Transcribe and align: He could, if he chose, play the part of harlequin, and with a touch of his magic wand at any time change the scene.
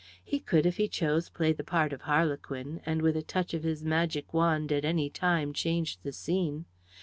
He 0.23 0.39
could, 0.39 0.65
if 0.65 0.77
he 0.77 0.87
chose, 0.87 1.29
play 1.29 1.53
the 1.53 1.63
part 1.63 1.93
of 1.93 2.01
harlequin, 2.01 2.81
and 2.87 3.03
with 3.03 3.15
a 3.15 3.21
touch 3.21 3.53
of 3.53 3.61
his 3.61 3.83
magic 3.85 4.33
wand 4.33 4.71
at 4.71 4.83
any 4.83 5.11
time 5.11 5.53
change 5.53 5.99
the 5.99 6.11
scene. 6.11 6.65